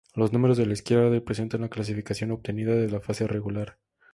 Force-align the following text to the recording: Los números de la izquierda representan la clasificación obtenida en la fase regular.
Los 0.15 0.33
números 0.33 0.57
de 0.57 0.65
la 0.65 0.73
izquierda 0.73 1.11
representan 1.11 1.61
la 1.61 1.69
clasificación 1.69 2.31
obtenida 2.31 2.71
en 2.71 2.91
la 2.91 3.01
fase 3.01 3.27
regular. 3.27 3.77